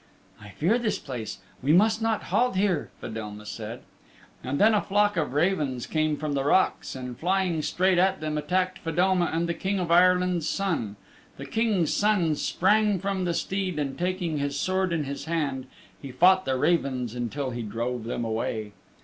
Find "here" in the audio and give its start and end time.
2.55-2.89